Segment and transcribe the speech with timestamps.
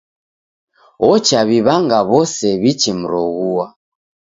[1.11, 3.65] Ochaw'iw'anga w'ose w'ichemroghua.